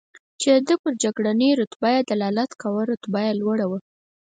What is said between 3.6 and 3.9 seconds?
وه.